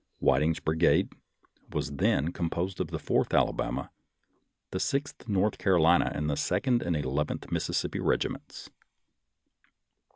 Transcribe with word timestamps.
Whiting's 0.17 0.59
brigade 0.59 1.13
was 1.71 1.89
then 1.89 1.97
12 1.97 2.01
INTRODUCTION 2.25 2.33
composed 2.33 2.79
of 2.81 2.87
the 2.87 2.97
Fourth 2.97 3.35
Alabama, 3.35 3.91
the 4.71 4.79
Sixth 4.79 5.27
North 5.29 5.59
Carolina, 5.59 6.11
and 6.11 6.27
the 6.27 6.35
Second 6.35 6.81
and 6.81 6.95
Eleventh 6.95 7.51
Mississippi 7.51 7.99
regiments. 7.99 8.71